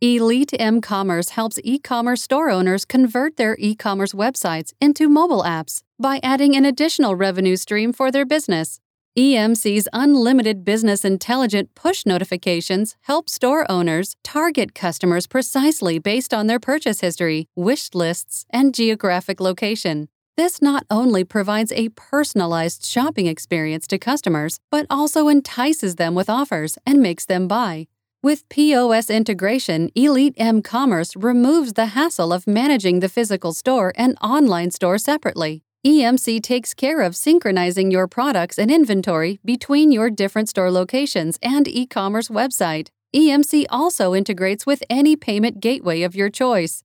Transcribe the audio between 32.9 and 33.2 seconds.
the